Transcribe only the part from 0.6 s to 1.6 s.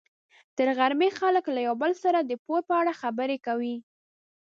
غرمې خلک له